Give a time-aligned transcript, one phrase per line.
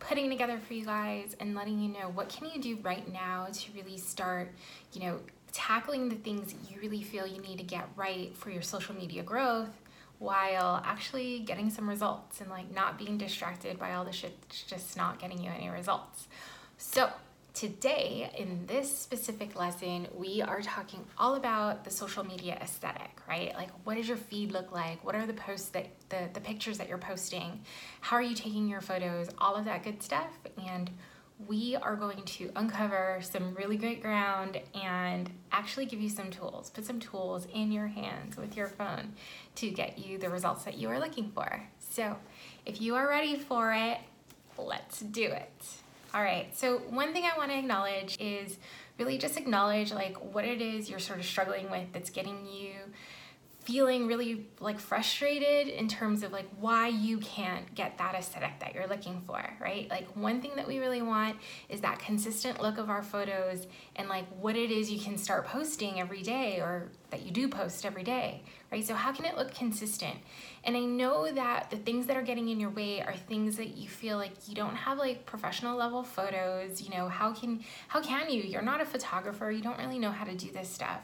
[0.00, 3.46] Putting together for you guys and letting you know what can you do right now
[3.52, 4.50] to really start,
[4.92, 5.20] you know,
[5.52, 8.94] tackling the things that you really feel you need to get right for your social
[8.94, 9.70] media growth
[10.18, 14.96] while actually getting some results and like not being distracted by all the shit just
[14.96, 16.28] not getting you any results.
[16.78, 17.10] So,
[17.54, 23.54] today in this specific lesson we are talking all about the social media aesthetic right?
[23.54, 25.04] Like what does your feed look like?
[25.04, 27.60] What are the posts that the, the pictures that you're posting?
[28.00, 29.28] How are you taking your photos?
[29.38, 30.30] All of that good stuff.
[30.66, 30.90] And
[31.46, 36.70] we are going to uncover some really great ground and actually give you some tools.
[36.70, 39.14] Put some tools in your hands with your phone
[39.54, 41.62] to get you the results that you are looking for.
[41.78, 42.16] So
[42.66, 43.98] if you are ready for it
[44.58, 45.79] let's do it
[46.12, 48.58] all right, so one thing I want to acknowledge is
[48.98, 52.72] really just acknowledge like what it is you're sort of struggling with that's getting you
[53.70, 58.74] feeling really like frustrated in terms of like why you can't get that aesthetic that
[58.74, 59.88] you're looking for, right?
[59.88, 61.36] Like one thing that we really want
[61.68, 65.46] is that consistent look of our photos and like what it is you can start
[65.46, 68.42] posting every day or that you do post every day,
[68.72, 68.84] right?
[68.84, 70.16] So how can it look consistent?
[70.64, 73.76] And I know that the things that are getting in your way are things that
[73.76, 78.00] you feel like you don't have like professional level photos, you know, how can how
[78.00, 78.42] can you?
[78.42, 81.02] You're not a photographer, you don't really know how to do this stuff.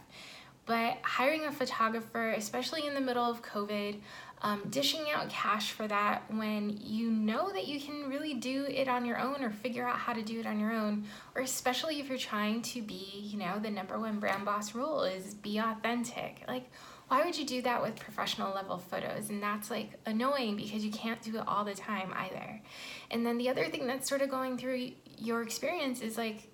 [0.67, 4.01] But hiring a photographer, especially in the middle of COVID,
[4.43, 8.89] um, dishing out cash for that when you know that you can really do it
[8.89, 11.05] on your own or figure out how to do it on your own,
[11.35, 15.05] or especially if you're trying to be, you know, the number one brand boss rule
[15.05, 16.43] is be authentic.
[16.47, 16.69] Like,
[17.09, 19.31] why would you do that with professional level photos?
[19.31, 22.61] And that's like annoying because you can't do it all the time either.
[23.11, 26.51] And then the other thing that's sort of going through your experience is like,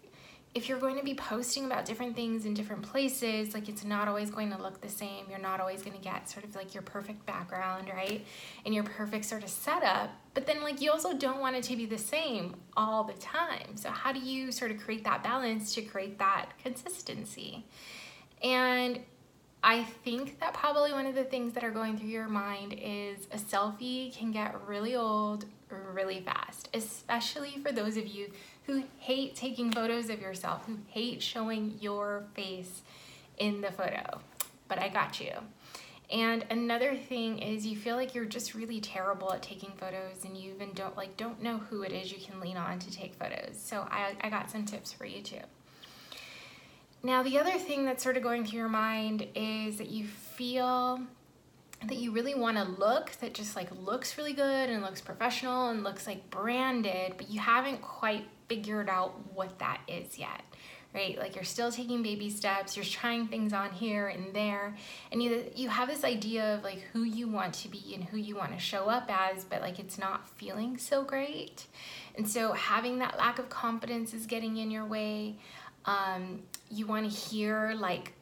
[0.55, 4.07] if you're going to be posting about different things in different places, like it's not
[4.07, 5.25] always going to look the same.
[5.31, 8.25] You're not always going to get sort of like your perfect background, right?
[8.67, 10.11] And your perfect sort of setup.
[10.35, 13.77] But then, like, you also don't want it to be the same all the time.
[13.77, 17.65] So, how do you sort of create that balance to create that consistency?
[18.43, 19.01] And
[19.65, 23.27] I think that probably one of the things that are going through your mind is
[23.31, 25.47] a selfie can get really old
[25.93, 28.31] really fast, especially for those of you
[28.67, 32.83] who hate taking photos of yourself, who hate showing your face
[33.39, 34.21] in the photo.
[34.69, 35.33] But I got you.
[36.11, 40.37] And another thing is you feel like you're just really terrible at taking photos and
[40.37, 43.15] you even don't like don't know who it is you can lean on to take
[43.15, 43.59] photos.
[43.59, 45.41] So I, I got some tips for you too.
[47.03, 51.01] Now the other thing that's sort of going through your mind is that you feel
[51.87, 55.71] that you really want to look that just like looks really good and looks professional
[55.71, 60.43] and looks like branded, but you haven't quite figured out what that is yet
[60.95, 61.19] right?
[61.19, 64.77] Like you're still taking baby steps, you're trying things on here and there,
[65.11, 68.19] and you you have this idea of like who you want to be and who
[68.19, 71.67] you want to show up as, but like it's not feeling so great.
[72.17, 75.37] And so having that lack of confidence is getting in your way.
[75.85, 78.13] Um, you want to hear like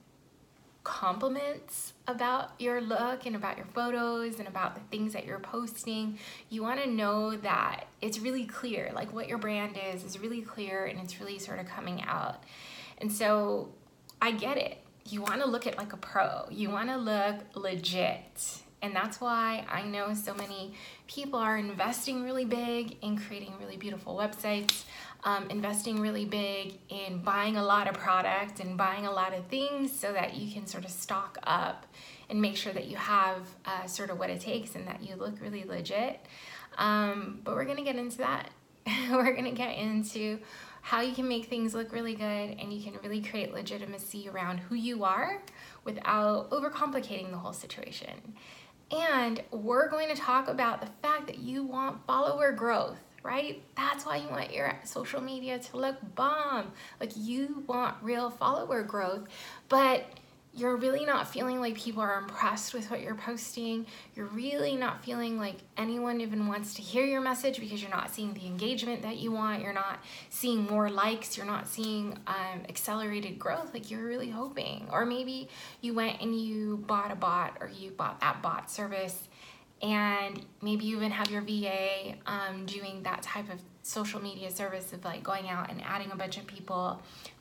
[0.83, 6.19] compliments about your look and about your photos and about the things that you're posting,
[6.49, 10.43] you want to know that it's really clear, like what your brand is, is really
[10.43, 12.43] clear and it's really sort of coming out.
[12.99, 13.71] And so
[14.21, 14.79] I get it.
[15.09, 18.63] You want to look at like a pro, you want to look legit.
[18.83, 20.75] And that's why I know so many
[21.07, 24.85] people are investing really big in creating really beautiful websites
[25.25, 29.47] um, investing really big in buying a lot of product and buying a lot of
[29.47, 31.87] things so that you can sort of stock up
[32.29, 35.17] and make sure that you have uh, sort of what it takes and that you
[35.17, 36.21] look really legit.
[36.79, 38.51] Um, but we're gonna get into that.
[39.11, 40.39] we're gonna get into
[40.83, 42.25] how you can make things look really good
[42.59, 45.43] and you can really create legitimacy around who you are
[45.85, 48.35] without overcomplicating the whole situation.
[48.91, 53.63] And we're going to talk about the fact that you want follower growth right?
[53.77, 56.73] That's why you want your social media to look bomb.
[57.01, 59.29] Like you want real follower growth,
[59.69, 60.07] but
[60.53, 63.87] you're really not feeling like people are impressed with what you're posting.
[64.17, 68.13] You're really not feeling like anyone even wants to hear your message because you're not
[68.13, 69.63] seeing the engagement that you want.
[69.63, 71.37] You're not seeing more likes.
[71.37, 74.89] You're not seeing um, accelerated growth like you're really hoping.
[74.91, 75.49] Or maybe
[75.83, 79.29] you went and you bought a bot or you bought that bot service
[79.83, 84.93] and maybe you even have your VA um, doing that type of social media service
[84.93, 87.01] of like going out and adding a bunch of people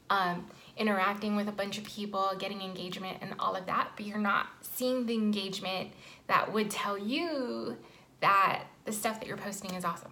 [0.10, 0.48] um,
[0.80, 4.48] interacting with a bunch of people, getting engagement, and all of that, but you're not
[4.62, 5.92] seeing the engagement
[6.28, 7.78] that would tell you
[8.22, 10.12] that the stuff that you're posting is awesome.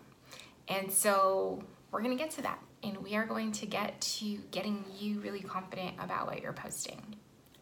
[0.67, 4.83] And so we're gonna get to that, and we are going to get to getting
[4.99, 7.15] you really confident about what you're posting.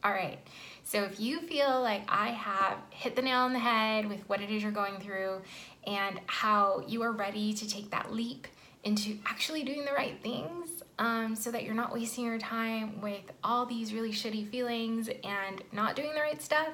[0.04, 0.40] All right,
[0.84, 4.42] so if you feel like I have hit the nail on the head with what
[4.42, 5.42] it is you're going through
[5.88, 8.48] and how you are ready to take that leap
[8.84, 13.24] into actually doing the right things um, so that you're not wasting your time with
[13.44, 16.70] all these really shitty feelings and not doing the right stuff,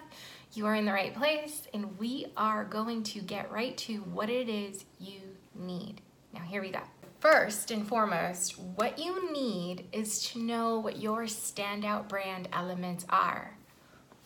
[0.53, 4.29] you are in the right place and we are going to get right to what
[4.29, 5.21] it is you
[5.55, 6.01] need.
[6.33, 6.81] Now, here we go.
[7.19, 13.55] First and foremost, what you need is to know what your standout brand elements are.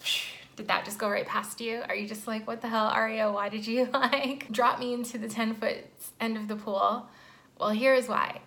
[0.55, 1.83] Did that just go right past you?
[1.89, 3.29] Are you just like, what the hell, Aria?
[3.29, 5.79] Why did you like drop me into the 10 foot
[6.21, 7.09] end of the pool?
[7.59, 8.39] Well, here's why.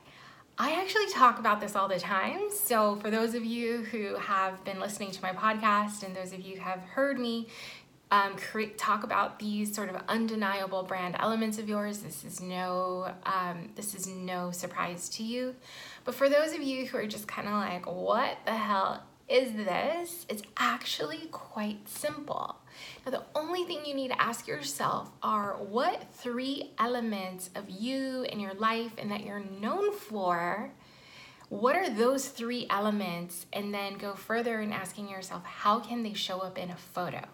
[0.60, 2.50] I actually talk about this all the time.
[2.50, 6.40] So, for those of you who have been listening to my podcast and those of
[6.40, 7.46] you who have heard me
[8.10, 8.34] um,
[8.76, 13.94] talk about these sort of undeniable brand elements of yours, this is no um, this
[13.94, 15.54] is no surprise to you.
[16.04, 19.52] But for those of you who are just kind of like, what the hell is
[19.52, 20.26] this?
[20.28, 22.56] It's actually quite simple.
[23.04, 28.24] Now, the only thing you need to ask yourself are what three elements of you
[28.24, 30.70] and your life and that you're known for,
[31.50, 33.46] what are those three elements?
[33.52, 37.24] And then go further in asking yourself, how can they show up in a photo?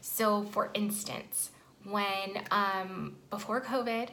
[0.00, 1.50] So, for instance,
[1.84, 4.10] when um, before COVID,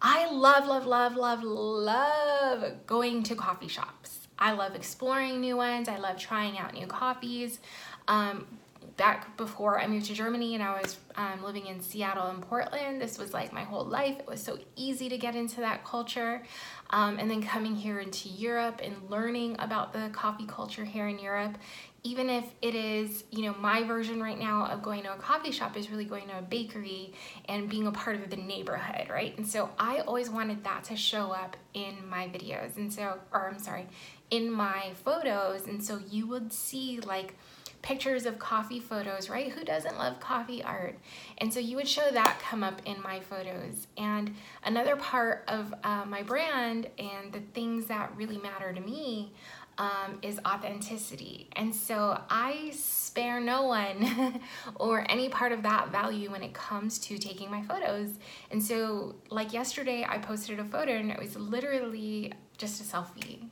[0.00, 4.23] I love, love, love, love, love going to coffee shops.
[4.38, 5.88] I love exploring new ones.
[5.88, 7.60] I love trying out new coffees.
[8.08, 8.46] Um,
[8.96, 13.00] back before I moved to Germany and I was um, living in Seattle and Portland.
[13.00, 14.18] This was like my whole life.
[14.18, 16.42] It was so easy to get into that culture.
[16.90, 21.18] Um, and then coming here into Europe and learning about the coffee culture here in
[21.18, 21.58] Europe,
[22.04, 25.50] even if it is, you know, my version right now of going to a coffee
[25.50, 27.14] shop is really going to a bakery
[27.46, 29.36] and being a part of the neighborhood, right?
[29.38, 32.76] And so I always wanted that to show up in my videos.
[32.76, 33.86] And so, or I'm sorry,
[34.34, 35.66] in my photos.
[35.66, 37.34] And so you would see like,
[37.84, 39.52] pictures of coffee photos, right?
[39.52, 40.98] Who doesn't love coffee art?
[41.36, 43.86] And so you would show that come up in my photos.
[43.98, 44.34] And
[44.64, 49.34] another part of uh, my brand and the things that really matter to me
[49.76, 51.48] um, is authenticity.
[51.56, 54.40] And so I spare no one
[54.76, 58.18] or any part of that value when it comes to taking my photos.
[58.50, 63.50] And so, like yesterday, I posted a photo and it was literally just a selfie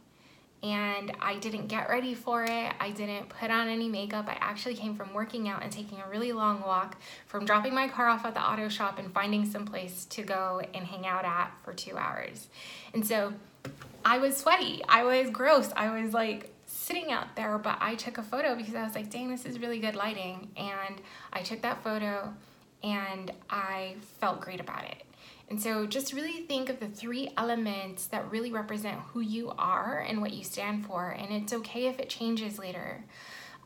[0.62, 2.72] and I didn't get ready for it.
[2.78, 4.28] I didn't put on any makeup.
[4.28, 7.88] I actually came from working out and taking a really long walk from dropping my
[7.88, 11.24] car off at the auto shop and finding some place to go and hang out
[11.24, 12.46] at for two hours.
[12.94, 13.32] And so
[14.04, 14.82] I was sweaty.
[14.88, 15.70] I was gross.
[15.76, 19.10] I was like sitting out there, but I took a photo because I was like,
[19.10, 20.48] dang, this is really good lighting.
[20.56, 21.00] And
[21.32, 22.32] I took that photo
[22.84, 25.02] and I felt great about it.
[25.52, 29.98] And so just really think of the three elements that really represent who you are
[29.98, 31.10] and what you stand for.
[31.10, 33.04] And it's okay if it changes later.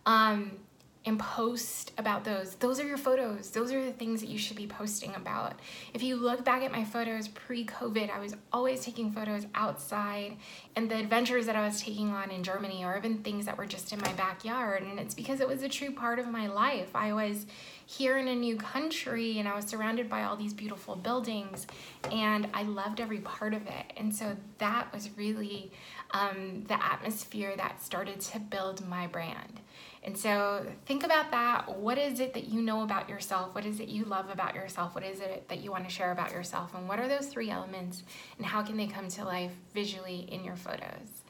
[0.04, 0.58] Um,
[1.04, 2.56] and post about those.
[2.56, 3.50] Those are your photos.
[3.50, 5.60] Those are the things that you should be posting about.
[5.94, 10.36] If you look back at my photos pre COVID, I was always taking photos outside
[10.74, 13.66] and the adventures that I was taking on in Germany or even things that were
[13.66, 14.82] just in my backyard.
[14.82, 16.90] And it's because it was a true part of my life.
[16.96, 17.46] I was
[17.88, 21.68] here in a new country and I was surrounded by all these beautiful buildings
[22.10, 23.92] and I loved every part of it.
[23.96, 25.70] And so that was really
[26.10, 29.60] um, the atmosphere that started to build my brand.
[30.02, 31.78] And so think about that.
[31.78, 33.54] What is it that you know about yourself?
[33.54, 34.94] What is it you love about yourself?
[34.94, 36.74] What is it that you want to share about yourself?
[36.74, 38.02] And what are those three elements
[38.36, 41.22] and how can they come to life visually in your photos?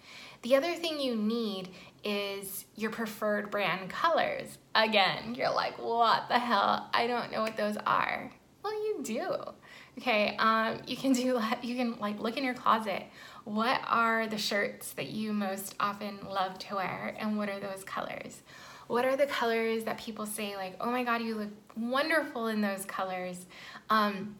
[0.42, 1.70] The other thing you need
[2.06, 4.58] is your preferred brand colors.
[4.76, 6.88] Again, you're like, what the hell?
[6.94, 8.30] I don't know what those are.
[8.62, 9.34] Well, you do.
[9.98, 13.02] Okay, um, you can do you can like look in your closet.
[13.42, 17.82] What are the shirts that you most often love to wear, and what are those
[17.82, 18.42] colors?
[18.86, 22.60] What are the colors that people say like, oh my god, you look wonderful in
[22.60, 23.46] those colors?
[23.90, 24.36] Um,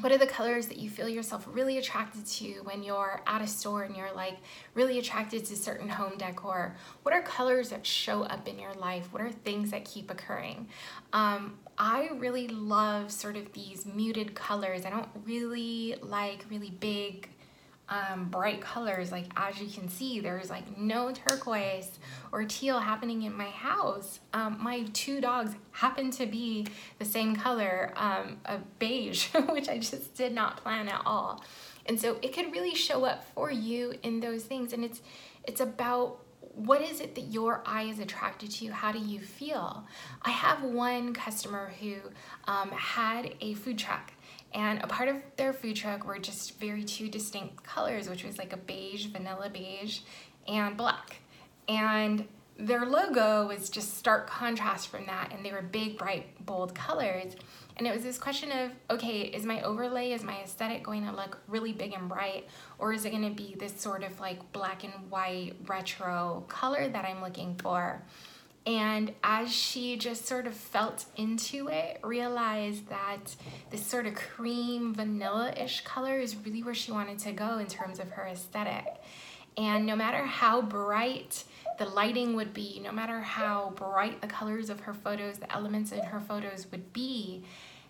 [0.00, 3.46] what are the colors that you feel yourself really attracted to when you're at a
[3.46, 4.38] store and you're like
[4.74, 6.76] really attracted to certain home decor?
[7.02, 9.12] What are colors that show up in your life?
[9.12, 10.68] What are things that keep occurring?
[11.12, 14.84] Um, I really love sort of these muted colors.
[14.84, 17.28] I don't really like really big
[17.88, 19.12] um, bright colors.
[19.12, 21.98] Like as you can see, there's like no turquoise
[22.32, 24.20] or teal happening in my house.
[24.32, 26.66] Um, my two dogs happen to be
[26.98, 31.44] the same color, um, a beige, which I just did not plan at all.
[31.86, 34.72] And so it could really show up for you in those things.
[34.72, 35.02] And it's,
[35.46, 36.20] it's about
[36.54, 38.68] what is it that your eye is attracted to?
[38.68, 39.84] How do you feel?
[40.22, 41.96] I have one customer who
[42.46, 44.12] um, had a food truck
[44.54, 48.38] and a part of their food truck were just very two distinct colors, which was
[48.38, 50.00] like a beige, vanilla beige,
[50.46, 51.16] and black.
[51.68, 56.72] And their logo was just stark contrast from that, and they were big, bright, bold
[56.72, 57.34] colors.
[57.76, 61.10] And it was this question of, okay, is my overlay, is my aesthetic going to
[61.10, 62.46] look really big and bright,
[62.78, 66.88] or is it going to be this sort of like black and white retro color
[66.88, 68.00] that I'm looking for?
[68.66, 73.36] And as she just sort of felt into it, realized that
[73.70, 77.98] this sort of cream vanilla-ish color is really where she wanted to go in terms
[77.98, 78.86] of her aesthetic.
[79.58, 81.44] And no matter how bright
[81.78, 85.92] the lighting would be, no matter how bright the colors of her photos, the elements
[85.92, 87.44] in her photos would be,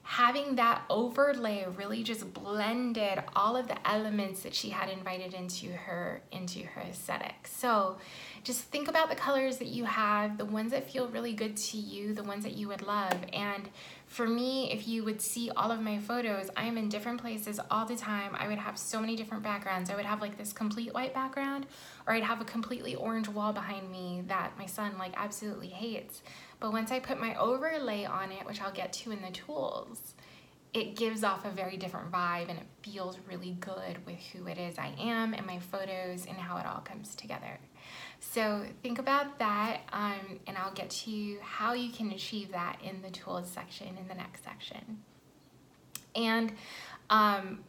[0.06, 5.72] having that overlay really just blended all of the elements that she had invited into
[5.72, 7.34] her into her aesthetic.
[7.46, 7.96] So
[8.44, 11.78] just think about the colors that you have, the ones that feel really good to
[11.78, 13.16] you, the ones that you would love.
[13.32, 13.70] And
[14.06, 17.58] for me, if you would see all of my photos, I am in different places
[17.70, 18.36] all the time.
[18.38, 19.88] I would have so many different backgrounds.
[19.88, 21.64] I would have like this complete white background,
[22.06, 26.20] or I'd have a completely orange wall behind me that my son like absolutely hates.
[26.60, 30.14] But once I put my overlay on it, which I'll get to in the tools,
[30.74, 34.58] it gives off a very different vibe and it feels really good with who it
[34.58, 37.60] is I am and my photos and how it all comes together.
[38.18, 43.02] So think about that um, and I'll get to how you can achieve that in
[43.02, 45.02] the tools section in the next section.
[46.16, 46.52] And
[47.08, 47.60] um,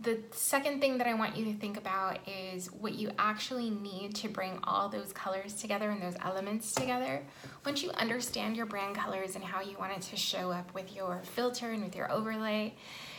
[0.00, 4.14] the second thing that I want you to think about is what you actually need
[4.16, 7.22] to bring all those colors together and those elements together.
[7.64, 10.94] Once you understand your brand colors and how you want it to show up with
[10.94, 12.74] your filter and with your overlay,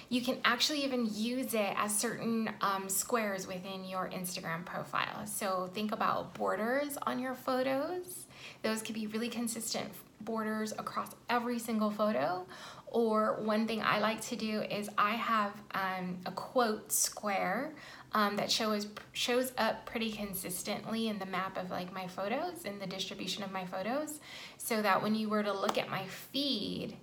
[0.10, 5.25] you can actually even use it as certain um, squares within your Instagram profile.
[5.25, 8.27] So think about borders on your photos.
[8.62, 9.89] Those could be really consistent
[10.22, 12.46] borders across every single photo
[12.88, 17.74] or one thing I like to do is I have um, a quote square
[18.13, 22.79] um, that shows shows up pretty consistently in the map of like my photos in
[22.79, 24.20] the distribution of my photos
[24.58, 26.96] so that when you were to look at my feed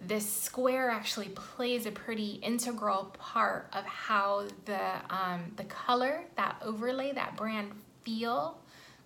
[0.00, 4.80] this square actually plays a pretty integral part of how the
[5.10, 7.70] um, the color that overlay that brand
[8.04, 8.58] feel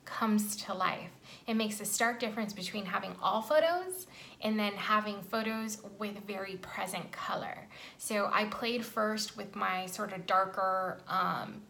[0.04, 1.10] comes to life.
[1.46, 4.06] It makes a stark difference between having all photos
[4.42, 7.68] and then having photos with very present color.
[7.98, 11.62] So I played first with my sort of darker um,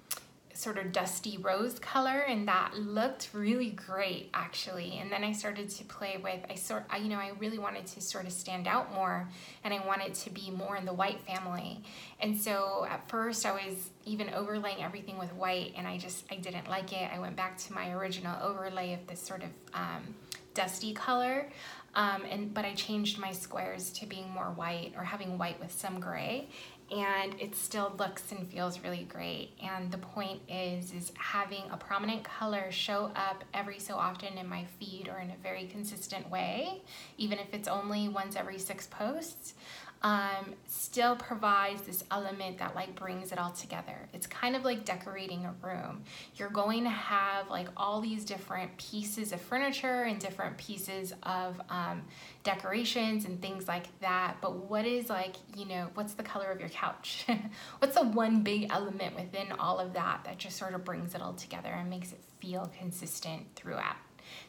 [0.60, 4.98] sort of dusty rose color and that looked really great actually.
[4.98, 7.86] And then I started to play with I sort I, you know I really wanted
[7.86, 9.28] to sort of stand out more
[9.64, 11.82] and I wanted to be more in the white family.
[12.20, 16.36] And so at first I was even overlaying everything with white and I just I
[16.36, 17.10] didn't like it.
[17.12, 20.14] I went back to my original overlay of this sort of um,
[20.52, 21.48] dusty color
[21.94, 25.72] um, and but I changed my squares to being more white or having white with
[25.72, 26.48] some gray
[26.90, 29.52] and it still looks and feels really great.
[29.62, 34.48] And the point is, is having a prominent color show up every so often in
[34.48, 36.82] my feed or in a very consistent way,
[37.16, 39.54] even if it's only once every six posts,
[40.02, 44.08] um, still provides this element that like brings it all together.
[44.14, 46.04] It's kind of like decorating a room.
[46.36, 51.60] You're going to have like all these different pieces of furniture and different pieces of
[51.68, 52.02] um,
[52.44, 54.36] decorations and things like that.
[54.40, 57.26] But what is like, you know, what's the color of your couch?
[57.78, 61.20] what's the one big element within all of that that just sort of brings it
[61.20, 63.96] all together and makes it feel consistent throughout?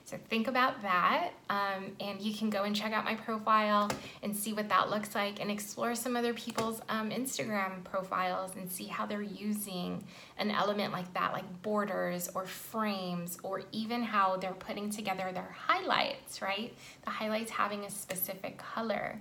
[0.06, 3.90] So think about that um, and you can go and check out my profile
[4.24, 8.70] and see what that looks like and explore some other people's um, Instagram profiles and
[8.70, 10.04] see how they're using
[10.38, 15.56] an element like that, like borders or frames, or even how they're putting together their
[15.68, 16.74] highlights, right?
[17.04, 19.18] The highlights having a specific color.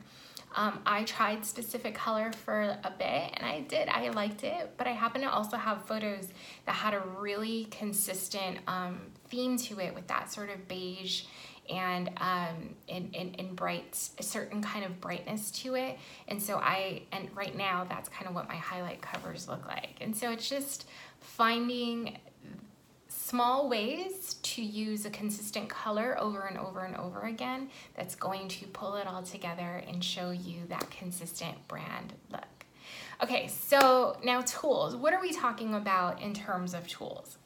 [0.54, 4.86] Um, I tried specific color for a bit and I did, I liked it, but
[4.86, 6.28] I happen to also have photos
[6.66, 11.24] that had a really consistent um, theme to it with that sort of beige
[11.68, 15.98] and um, and, and, and bright a certain kind of brightness to it.
[16.26, 19.94] And so I and right now that's kind of what my highlight covers look like.
[20.00, 20.88] And so it's just
[21.20, 22.18] finding
[23.30, 28.48] small ways to use a consistent color over and over and over again that's going
[28.48, 32.42] to pull it all together and show you that consistent brand look.
[33.22, 34.96] Okay, so now tools.
[34.96, 37.38] What are we talking about in terms of tools?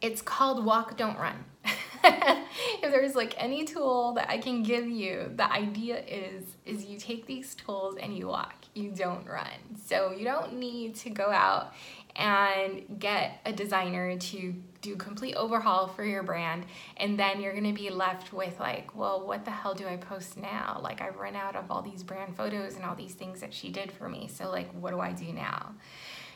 [0.00, 1.44] It's called walk, don't run.
[2.04, 6.98] if there's like any tool that I can give you, the idea is, is you
[6.98, 9.46] take these tools and you walk, you don't run.
[9.86, 11.74] So you don't need to go out
[12.16, 16.66] and get a designer to do complete overhaul for your brand
[16.98, 19.96] and then you're going to be left with like well what the hell do i
[19.96, 20.78] post now?
[20.82, 23.70] Like i've run out of all these brand photos and all these things that she
[23.70, 25.74] did for me so like what do i do now?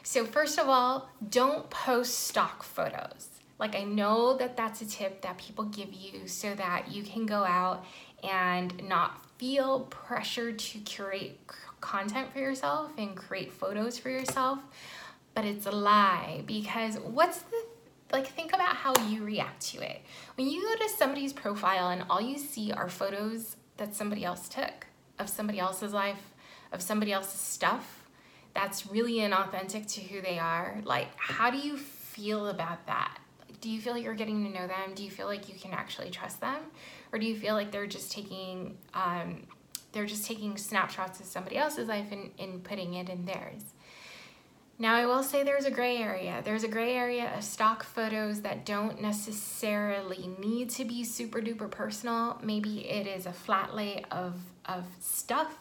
[0.02, 3.28] So first of all don't post stock photos.
[3.58, 7.26] Like i know that that's a tip that people give you so that you can
[7.26, 7.84] go out
[8.22, 11.38] and not feel pressured to curate
[11.80, 14.58] content for yourself and create photos for yourself
[15.34, 17.62] but it's a lie because what's the
[18.12, 20.00] like think about how you react to it.
[20.36, 24.48] When you go to somebody's profile and all you see are photos that somebody else
[24.48, 24.86] took
[25.18, 26.32] of somebody else's life,
[26.72, 28.08] of somebody else's stuff,
[28.54, 30.80] that's really inauthentic to who they are.
[30.84, 33.18] Like how do you feel about that?
[33.60, 34.94] Do you feel like you're getting to know them?
[34.94, 36.60] Do you feel like you can actually trust them?
[37.12, 39.46] Or do you feel like they're just taking um,
[39.96, 43.62] they're just taking snapshots of somebody else's life and, and putting it in theirs?
[44.78, 46.42] Now I will say there's a gray area.
[46.44, 51.70] There's a gray area of stock photos that don't necessarily need to be super duper
[51.70, 52.38] personal.
[52.42, 54.34] Maybe it is a flat lay of,
[54.66, 55.58] of stuff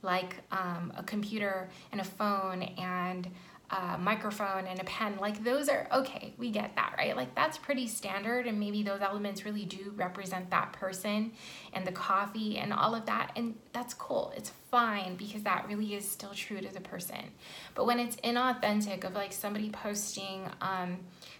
[0.00, 3.28] like um, a computer and a phone and
[3.70, 7.16] a microphone and a pen, like those are okay, we get that, right?
[7.16, 11.32] Like that's pretty standard, and maybe those elements really do represent that person
[11.72, 14.32] and the coffee and all of that, and that's cool.
[14.36, 17.32] It's fine because that really is still true to the person.
[17.74, 20.98] But when it's inauthentic, of like somebody posting, um,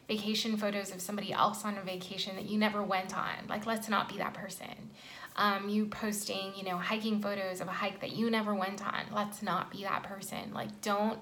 [0.08, 3.32] vacation photos of somebody else on a vacation that you never went on.
[3.48, 4.90] Like, let's not be that person.
[5.36, 9.02] Um, you posting, you know, hiking photos of a hike that you never went on.
[9.12, 10.52] Let's not be that person.
[10.52, 11.18] Like, don't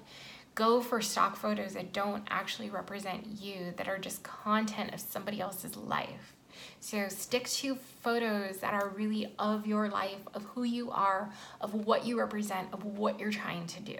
[0.54, 5.40] go for stock photos that don't actually represent you, that are just content of somebody
[5.40, 6.34] else's life.
[6.80, 11.74] So stick to photos that are really of your life, of who you are, of
[11.74, 13.96] what you represent, of what you're trying to do.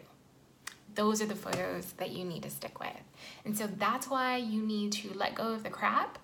[0.95, 2.91] Those are the photos that you need to stick with.
[3.45, 6.19] And so that's why you need to let go of the crap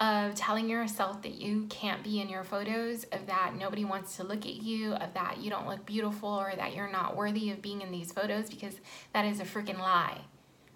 [0.00, 4.24] of telling yourself that you can't be in your photos, of that nobody wants to
[4.24, 7.62] look at you, of that you don't look beautiful, or that you're not worthy of
[7.62, 8.74] being in these photos, because
[9.12, 10.18] that is a freaking lie,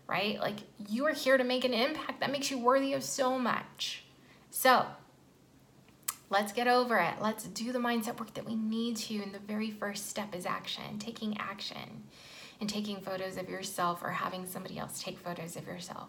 [0.06, 0.38] right?
[0.38, 4.04] Like you are here to make an impact that makes you worthy of so much.
[4.50, 4.86] So
[6.30, 7.14] let's get over it.
[7.20, 9.16] Let's do the mindset work that we need to.
[9.16, 12.04] And the very first step is action, taking action
[12.60, 16.08] and taking photos of yourself or having somebody else take photos of yourself.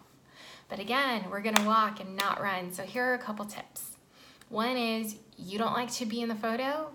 [0.70, 2.72] But again, we're gonna walk and not run.
[2.72, 3.96] So here are a couple tips.
[4.48, 6.90] One is you don't like to be in the photo,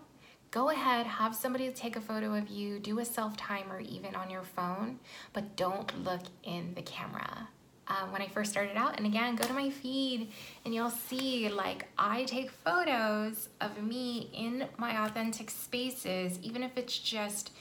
[0.52, 4.30] go ahead, have somebody take a photo of you, do a self timer even on
[4.30, 5.00] your phone,
[5.34, 7.50] but don't look in the camera.
[7.88, 10.32] Um, when I first started out, and again, go to my feed
[10.64, 16.78] and you'll see like I take photos of me in my authentic spaces, even if
[16.78, 17.52] it's just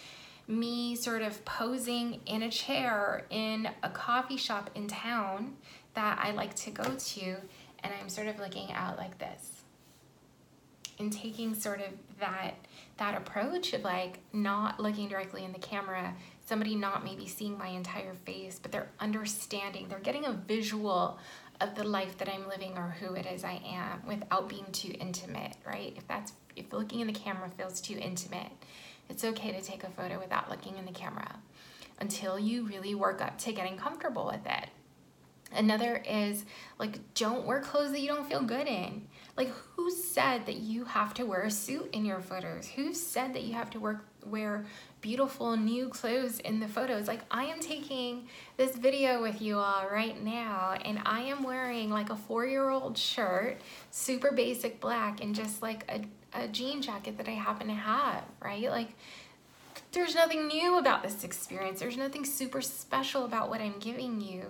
[0.46, 5.56] me sort of posing in a chair in a coffee shop in town
[5.94, 7.36] that I like to go to
[7.84, 9.62] and I'm sort of looking out like this.
[10.98, 11.88] And taking sort of
[12.20, 12.54] that
[12.98, 16.14] that approach of like not looking directly in the camera
[16.46, 21.18] somebody not maybe seeing my entire face but they're understanding they're getting a visual
[21.60, 24.94] of the life that I'm living or who it is I am without being too
[25.00, 25.92] intimate right?
[25.96, 28.52] If that's if looking in the camera feels too intimate
[29.08, 31.40] it's okay to take a photo without looking in the camera
[32.00, 34.68] until you really work up to getting comfortable with it
[35.54, 36.44] Another is
[36.78, 39.06] like, don't wear clothes that you don't feel good in.
[39.36, 42.68] Like, who said that you have to wear a suit in your photos?
[42.68, 44.64] Who said that you have to work, wear
[45.00, 47.08] beautiful new clothes in the photos?
[47.08, 51.90] Like, I am taking this video with you all right now, and I am wearing
[51.90, 56.02] like a four year old shirt, super basic black, and just like a,
[56.44, 58.70] a jean jacket that I happen to have, right?
[58.70, 58.96] Like,
[59.90, 61.80] there's nothing new about this experience.
[61.80, 64.46] There's nothing super special about what I'm giving you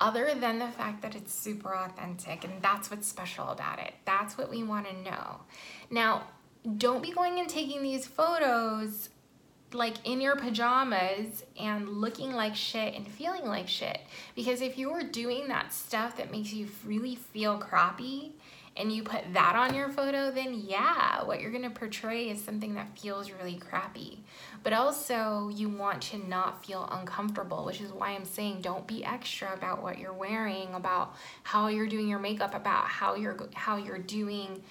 [0.00, 3.94] other than the fact that it's super authentic and that's what's special about it.
[4.04, 5.40] That's what we want to know.
[5.90, 6.24] Now,
[6.76, 9.10] don't be going and taking these photos
[9.72, 14.00] like in your pajamas and looking like shit and feeling like shit.
[14.34, 18.34] Because if you're doing that stuff that makes you really feel crappy
[18.78, 22.74] and you put that on your photo, then yeah, what you're gonna portray is something
[22.74, 24.22] that feels really crappy.
[24.62, 29.04] But also, you want to not feel uncomfortable, which is why I'm saying don't be
[29.04, 33.76] extra about what you're wearing, about how you're doing your makeup, about how you're how
[33.76, 34.62] you're doing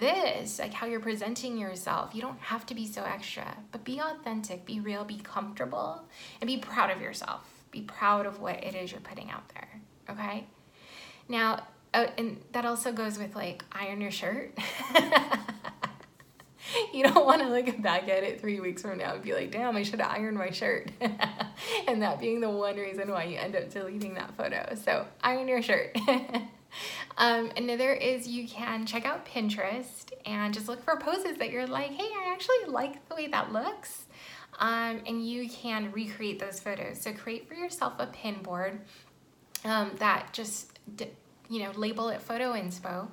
[0.00, 2.14] this, like how you're presenting yourself.
[2.14, 6.02] You don't have to be so extra, but be authentic, be real, be comfortable,
[6.40, 7.42] and be proud of yourself.
[7.72, 10.46] Be proud of what it is you're putting out there, okay?
[11.28, 14.56] Now, uh, and that also goes with like iron your shirt.
[16.92, 19.50] you don't want to look back at it three weeks from now and be like,
[19.50, 20.90] damn, I should have ironed my shirt.
[21.88, 24.74] and that being the one reason why you end up deleting that photo.
[24.74, 25.96] So, iron your shirt.
[27.16, 31.66] um, another is you can check out Pinterest and just look for poses that you're
[31.66, 34.04] like, hey, I actually like the way that looks.
[34.58, 37.00] Um, and you can recreate those photos.
[37.00, 38.80] So, create for yourself a pin board
[39.64, 40.78] um, that just
[41.48, 43.08] you know, label it photo inspo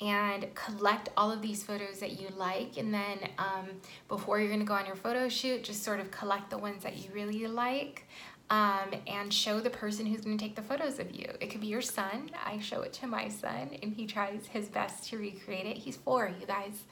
[0.00, 3.68] and collect all of these photos that you like and then um,
[4.08, 6.96] before you're gonna go on your photo shoot just sort of collect the ones that
[6.96, 8.04] you really like
[8.52, 11.26] um, and show the person who's gonna take the photos of you.
[11.40, 12.30] It could be your son.
[12.44, 15.78] I show it to my son and he tries his best to recreate it.
[15.78, 16.84] He's four, you guys.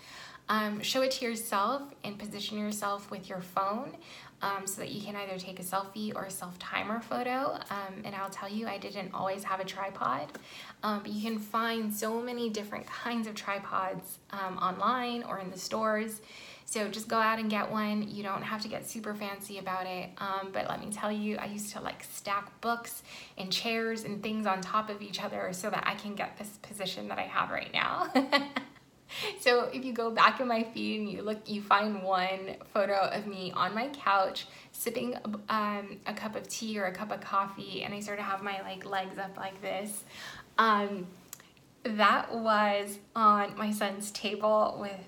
[0.50, 3.96] Um, show it to yourself and position yourself with your phone
[4.42, 7.54] um, so that you can either take a selfie or a self-timer photo.
[7.70, 10.26] Um, and I'll tell you, I didn't always have a tripod,
[10.82, 15.52] um, but you can find so many different kinds of tripods um, online or in
[15.52, 16.20] the stores.
[16.64, 18.08] So just go out and get one.
[18.08, 20.10] You don't have to get super fancy about it.
[20.18, 23.04] Um, but let me tell you, I used to like stack books
[23.38, 26.58] and chairs and things on top of each other so that I can get this
[26.60, 28.12] position that I have right now.
[29.40, 33.08] so if you go back in my feed and you look, you find one photo
[33.12, 35.16] of me on my couch sipping
[35.48, 38.42] um, a cup of tea or a cup of coffee, and I sort of have
[38.42, 40.04] my like legs up like this.
[40.58, 41.06] Um,
[41.82, 45.00] that was on my son's table with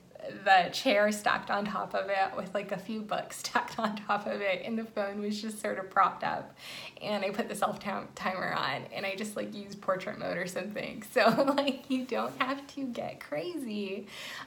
[0.44, 4.26] the chair stacked on top of it with like a few books stacked on top
[4.26, 6.56] of it and the phone was just sort of propped up.
[7.00, 10.46] And I put the self timer on and I just like use portrait mode or
[10.46, 11.02] something.
[11.12, 14.06] So like you don't have to get crazy.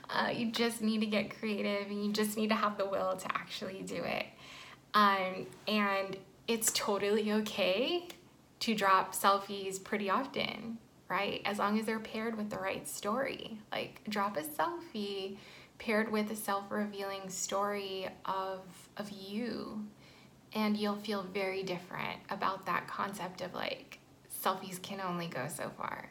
[0.10, 3.16] Uh, you just need to get creative and you just need to have the will
[3.16, 4.26] to actually do it.
[4.94, 8.08] Um, and it's totally okay
[8.62, 11.42] to drop selfies pretty often right?
[11.46, 13.60] As long as they're paired with the right story.
[13.72, 15.38] Like drop a selfie
[15.78, 18.62] paired with a self-revealing story of
[18.98, 19.86] of you.
[20.54, 24.00] And you'll feel very different about that concept of like
[24.44, 26.10] selfies can only go so far.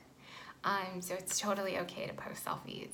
[0.64, 2.90] Um, so it's totally okay to post selfies.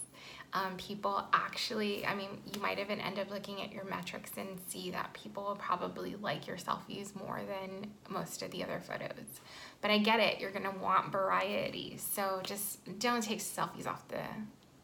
[0.52, 4.58] Um, people actually i mean you might even end up looking at your metrics and
[4.66, 9.40] see that people will probably like your selfies more than most of the other photos.
[9.80, 10.40] But i get it.
[10.40, 11.96] You're gonna want variety.
[11.98, 14.22] So just don't take selfies off the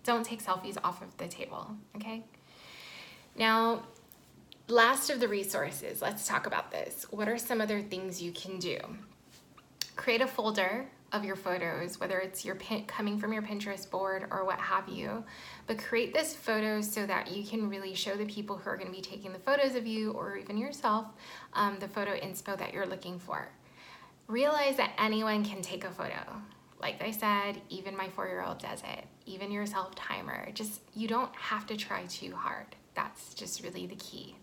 [0.06, 2.24] don't take selfies off of the table, okay?
[3.36, 3.82] Now,
[4.68, 7.06] last of the resources, let's talk about this.
[7.10, 8.78] What are some other things you can do?
[9.96, 14.26] Create a folder of your photos, whether it's your pin, coming from your Pinterest board
[14.30, 15.24] or what have you,
[15.66, 18.90] but create this photo so that you can really show the people who are gonna
[18.90, 21.06] be taking the photos of you or even yourself
[21.54, 23.48] um, the photo inspo that you're looking for.
[24.26, 26.22] Realize that anyone can take a photo.
[26.80, 30.50] Like I said, even my four-year-old does it, even your self-timer.
[30.52, 32.66] Just, you don't have to try too hard.
[32.94, 34.36] That's just really the key.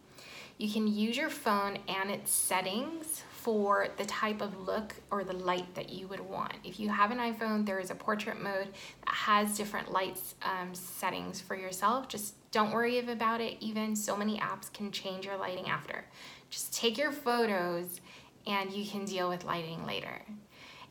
[0.58, 5.34] You can use your phone and its settings for the type of look or the
[5.34, 6.54] light that you would want.
[6.63, 8.67] If you have an iPhone, there is a portrait mode
[9.06, 12.08] that has different lights um, settings for yourself.
[12.08, 13.58] Just don't worry about it.
[13.60, 16.06] Even so many apps can change your lighting after.
[16.50, 18.00] Just take your photos
[18.46, 20.22] and you can deal with lighting later.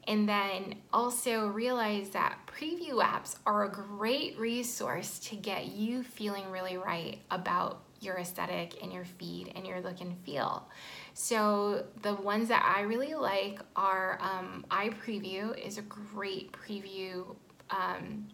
[0.08, 6.50] And then also realize that preview apps are a great resource to get you feeling
[6.50, 10.66] really right about your aesthetic and your feed and your look and feel.
[11.14, 17.36] So the ones that I really like are um, iPreview is a great preview
[17.70, 18.26] um,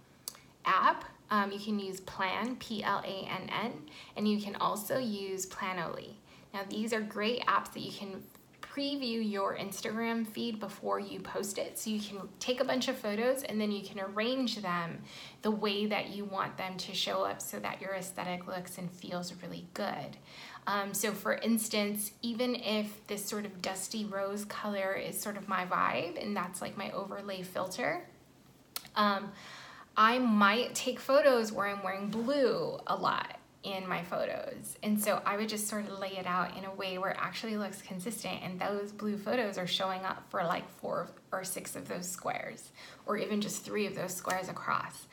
[0.65, 1.05] app.
[1.31, 3.73] Um, you can use Plann, P-L-A-N-N,
[4.17, 6.15] and you can also use Planoly.
[6.55, 8.23] Now these are great apps that you can
[8.79, 11.77] preview your Instagram feed before you post it.
[11.79, 15.01] So you can take a bunch of photos and then you can arrange them
[15.43, 18.89] the way that you want them to show up so that your aesthetic looks and
[18.91, 20.17] feels really good.
[20.69, 25.49] Um, so for instance, even if this sort of dusty rose color is sort of
[25.49, 28.07] my vibe and that's like my overlay filter,
[28.95, 29.33] um,
[29.97, 34.77] I might take photos where I'm wearing blue a lot in my photos.
[34.83, 37.17] And so I would just sort of lay it out in a way where it
[37.21, 41.75] actually looks consistent and those blue photos are showing up for like four or six
[41.75, 42.71] of those squares
[43.07, 45.07] or even just three of those squares across.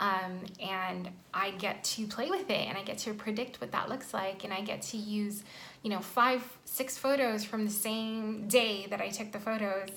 [0.00, 3.88] Um, and I get to play with it and I get to predict what that
[3.88, 5.44] looks like and I get to use,
[5.82, 9.90] you know, five, six photos from the same day that I took the photos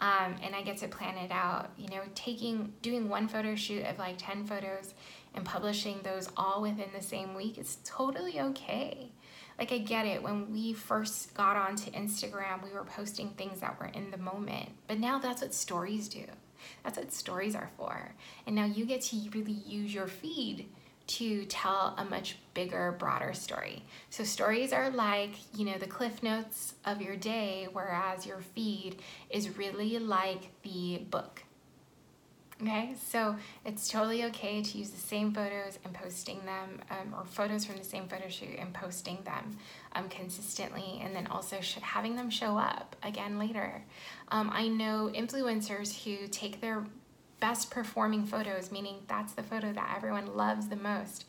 [0.00, 1.70] um, and I get to plan it out.
[1.76, 4.94] You know, taking, doing one photo shoot of like 10 photos
[5.34, 9.10] and publishing those all within the same week is totally okay.
[9.58, 10.22] Like, I get it.
[10.22, 14.70] When we first got onto Instagram, we were posting things that were in the moment,
[14.88, 16.24] but now that's what stories do.
[16.84, 18.14] That's what stories are for.
[18.46, 20.68] And now you get to really use your feed
[21.08, 23.84] to tell a much bigger, broader story.
[24.10, 28.96] So stories are like, you know, the cliff notes of your day, whereas your feed
[29.28, 31.42] is really like the book.
[32.62, 37.24] Okay, so it's totally okay to use the same photos and posting them, um, or
[37.24, 39.58] photos from the same photo shoot and posting them
[39.96, 43.82] um, consistently, and then also having them show up again later.
[44.28, 46.86] Um, I know influencers who take their
[47.40, 51.24] best performing photos, meaning that's the photo that everyone loves the most,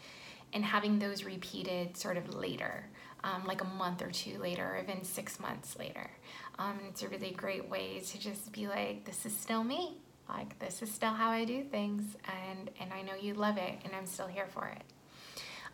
[0.53, 2.85] and having those repeated sort of later,
[3.23, 6.11] um, like a month or two later, or even six months later.
[6.59, 9.97] Um, it's a really great way to just be like, this is still me
[10.33, 13.73] like this is still how I do things and and I know you love it
[13.85, 14.81] and I'm still here for it.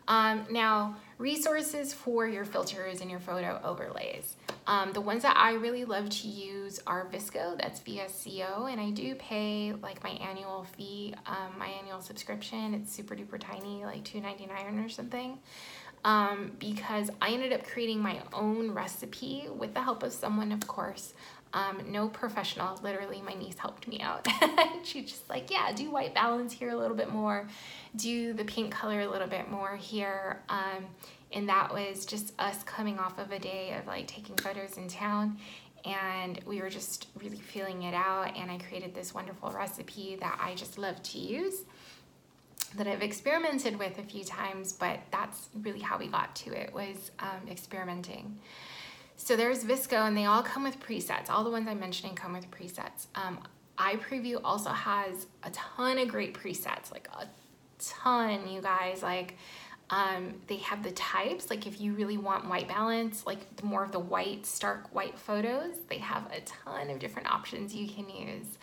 [0.09, 4.35] Um, now, resources for your filters and your photo overlays.
[4.65, 8.89] Um, the ones that I really love to use are VSCO, that's VSCO, and I
[8.89, 12.73] do pay like my annual fee, um, my annual subscription.
[12.73, 15.37] It's super duper tiny, like $2.99 or something.
[16.03, 20.65] Um, because I ended up creating my own recipe with the help of someone, of
[20.65, 21.13] course,
[21.53, 24.27] um, no professional, literally my niece helped me out.
[24.83, 27.47] She's just like, yeah, do white balance here a little bit more,
[27.95, 30.41] do the pink color a little bit more here.
[30.49, 30.85] Um,
[31.31, 34.87] and that was just us coming off of a day of like taking photos in
[34.87, 35.37] town
[35.85, 40.39] and we were just really feeling it out and I created this wonderful recipe that
[40.41, 41.63] I just love to use
[42.75, 46.73] that I've experimented with a few times, but that's really how we got to it
[46.73, 48.37] was um, experimenting.
[49.21, 51.29] So there's VSCO, and they all come with presets.
[51.29, 53.07] All the ones I'm mentioning come with presets.
[53.15, 53.39] Um,
[53.77, 57.27] iPreview also has a ton of great presets, like a
[57.79, 59.03] ton, you guys.
[59.03, 59.35] Like
[59.89, 63.91] um, they have the types, like if you really want white balance, like more of
[63.91, 68.57] the white, stark white photos, they have a ton of different options you can use.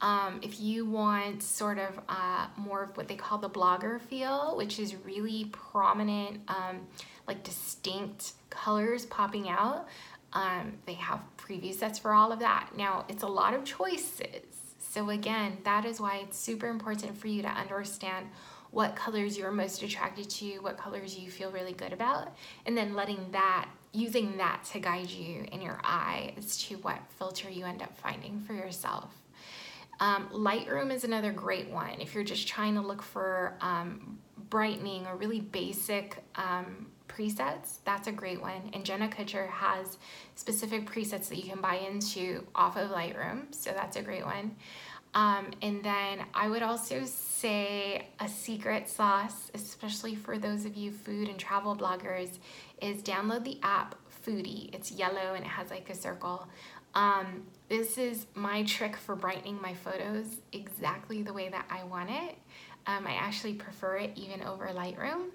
[0.00, 4.56] Um, if you want sort of uh, more of what they call the blogger feel,
[4.56, 6.86] which is really prominent, um,
[7.28, 9.86] like distinct colors popping out.
[10.32, 12.70] Um, they have preview sets for all of that.
[12.76, 14.42] Now, it's a lot of choices.
[14.78, 18.26] So again, that is why it's super important for you to understand
[18.70, 22.36] what colors you're most attracted to, what colors you feel really good about,
[22.66, 26.98] and then letting that, using that to guide you in your eye as to what
[27.18, 29.10] filter you end up finding for yourself.
[30.00, 32.00] Um, Lightroom is another great one.
[32.00, 34.18] If you're just trying to look for um,
[34.50, 36.86] brightening or really basic um,
[37.18, 38.70] presets, that's a great one.
[38.72, 39.98] And Jenna Kutcher has
[40.34, 44.56] specific presets that you can buy into off of Lightroom, so that's a great one.
[45.14, 50.92] Um, and then I would also say a secret sauce, especially for those of you
[50.92, 52.38] food and travel bloggers,
[52.80, 54.72] is download the app Foodie.
[54.74, 56.46] It's yellow and it has like a circle.
[56.94, 62.10] Um, this is my trick for brightening my photos exactly the way that I want
[62.10, 62.36] it.
[62.86, 65.30] Um, I actually prefer it even over Lightroom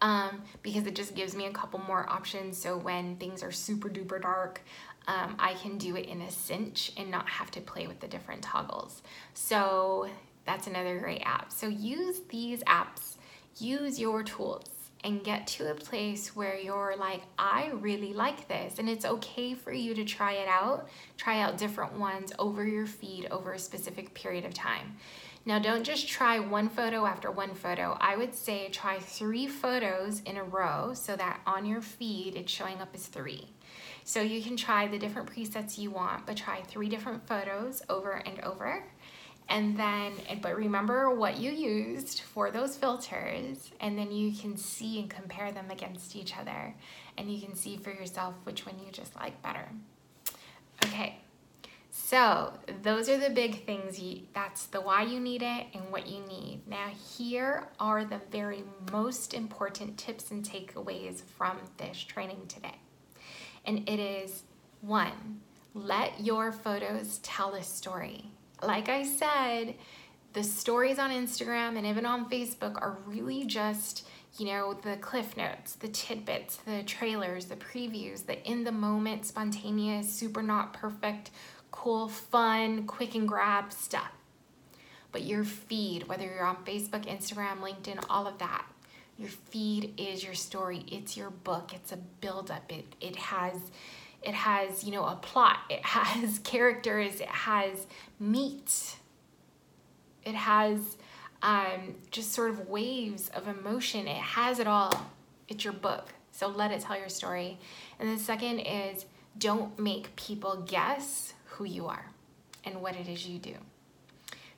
[0.00, 2.58] um, because it just gives me a couple more options.
[2.58, 4.62] So when things are super duper dark,
[5.06, 8.08] um, I can do it in a cinch and not have to play with the
[8.08, 9.02] different toggles.
[9.34, 10.08] So
[10.44, 11.52] that's another great app.
[11.52, 13.16] So use these apps,
[13.58, 14.68] use your tools
[15.02, 18.78] and get to a place where you're like, I really like this.
[18.78, 22.86] And it's okay for you to try it out, try out different ones over your
[22.86, 24.96] feed over a specific period of time.
[25.46, 27.96] Now don't just try one photo after one photo.
[28.00, 32.52] I would say try three photos in a row so that on your feed it's
[32.52, 33.48] showing up as three.
[34.04, 38.12] So you can try the different presets you want, but try three different photos over
[38.12, 38.84] and over.
[39.48, 45.00] And then, but remember what you used for those filters, and then you can see
[45.00, 46.74] and compare them against each other.
[47.18, 49.68] And you can see for yourself which one you just like better.
[50.84, 51.19] Okay,
[51.90, 53.98] so those are the big things.
[53.98, 56.62] You, that's the why you need it and what you need.
[56.66, 62.76] Now here are the very most important tips and takeaways from this training today.
[63.66, 64.44] And it is
[64.80, 65.40] one,
[65.74, 68.24] let your photos tell a story.
[68.62, 69.74] Like I said,
[70.32, 74.06] the stories on Instagram and even on Facebook are really just,
[74.38, 79.26] you know, the cliff notes, the tidbits, the trailers, the previews, the in the moment,
[79.26, 81.30] spontaneous, super not perfect
[81.70, 84.10] cool, fun, quick and grab stuff.
[85.12, 88.64] but your feed, whether you're on Facebook, Instagram, LinkedIn, all of that,
[89.18, 90.84] your feed is your story.
[90.88, 91.72] It's your book.
[91.74, 92.70] It's a buildup.
[92.72, 93.56] It it has
[94.22, 95.58] it has, you know, a plot.
[95.70, 97.20] It has characters.
[97.20, 97.86] It has
[98.18, 98.96] meat.
[100.24, 100.96] It has
[101.42, 104.06] um, just sort of waves of emotion.
[104.06, 104.92] It has it all.
[105.48, 106.12] It's your book.
[106.32, 107.58] So let it tell your story.
[107.98, 109.06] And the second is
[109.38, 112.06] don't make people guess who you are
[112.64, 113.54] and what it is you do.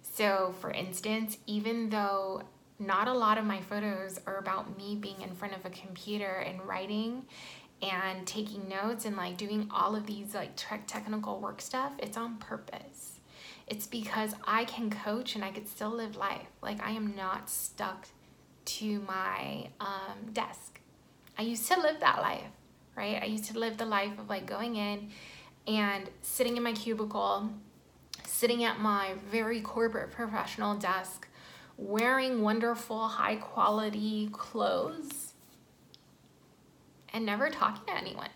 [0.02, 2.42] So, for instance, even though
[2.78, 6.44] not a lot of my photos are about me being in front of a computer
[6.46, 7.24] and writing
[7.82, 12.36] and taking notes and like doing all of these like technical work stuff, it's on
[12.36, 13.18] purpose.
[13.66, 16.46] It's because I can coach and I could still live life.
[16.62, 18.06] Like I am not stuck
[18.64, 20.78] to my um, desk.
[21.36, 22.52] I used to live that life,
[22.94, 23.20] right?
[23.20, 25.10] I used to live the life of like going in
[25.66, 27.50] and sitting in my cubicle,
[28.24, 31.28] sitting at my very corporate professional desk,
[31.76, 35.34] wearing wonderful, high quality clothes,
[37.12, 38.30] and never talking to anyone.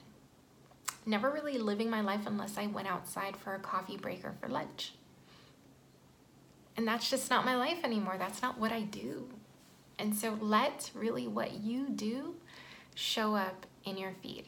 [1.04, 4.48] Never really living my life unless I went outside for a coffee break or for
[4.48, 4.92] lunch.
[6.76, 8.16] And that's just not my life anymore.
[8.18, 9.28] That's not what I do.
[9.98, 12.34] And so let really what you do
[12.94, 14.46] show up in your feed.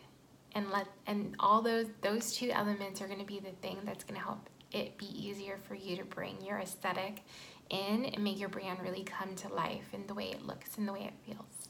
[0.54, 4.04] And let and all those those two elements are going to be the thing that's
[4.04, 7.22] going to help it be easier for you to bring your aesthetic
[7.70, 10.88] in and make your brand really come to life in the way it looks and
[10.88, 11.68] the way it feels.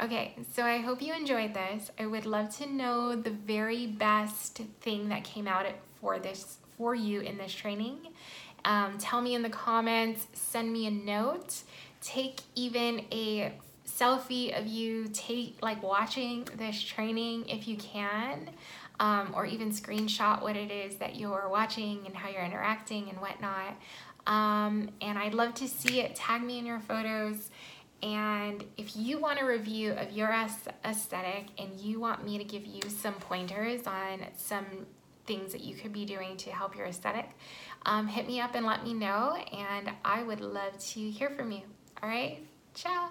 [0.00, 1.90] Okay, so I hope you enjoyed this.
[1.98, 5.66] I would love to know the very best thing that came out
[6.00, 7.98] for this for you in this training.
[8.64, 11.62] Um, tell me in the comments, send me a note,
[12.00, 13.52] take even a
[14.02, 18.50] selfie of you take like watching this training if you can
[19.00, 23.18] um, or even screenshot what it is that you're watching and how you're interacting and
[23.18, 23.76] whatnot
[24.26, 26.14] um, and I'd love to see it.
[26.14, 27.50] Tag me in your photos.
[28.02, 30.34] And if you want a review of your
[30.84, 34.66] aesthetic and you want me to give you some pointers on some
[35.24, 37.30] things that you could be doing to help your aesthetic,
[37.86, 39.36] um, hit me up and let me know.
[39.52, 41.62] And I would love to hear from you.
[42.02, 43.10] All right, ciao.